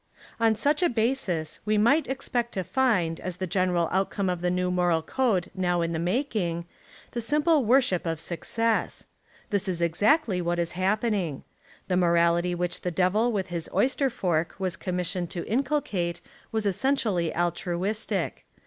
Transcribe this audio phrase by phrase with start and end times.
[0.39, 4.49] On such a basis, we might expect to find, as the general outcome of the
[4.49, 6.65] new moral code now in the making,
[7.11, 9.05] the simple worship of suc cess.
[9.51, 11.43] This is exactly what is happening.
[11.87, 16.19] The morality which the Devil with his oyster fork was commissioned to inculcate
[16.51, 18.47] was essentially altruistic.